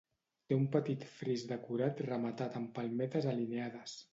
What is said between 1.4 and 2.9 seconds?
decorat rematat amb